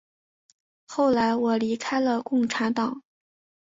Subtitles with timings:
[0.87, 3.03] 后来我离开了共产党。